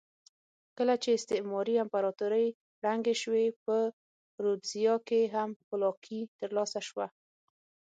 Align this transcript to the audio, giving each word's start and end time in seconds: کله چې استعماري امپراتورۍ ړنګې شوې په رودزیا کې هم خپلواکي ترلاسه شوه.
کله 0.77 0.93
چې 1.03 1.09
استعماري 1.17 1.75
امپراتورۍ 1.85 2.47
ړنګې 2.83 3.15
شوې 3.21 3.45
په 3.63 3.75
رودزیا 4.43 4.95
کې 5.07 5.21
هم 5.35 5.49
خپلواکي 5.61 6.19
ترلاسه 6.39 6.79
شوه. 6.87 7.05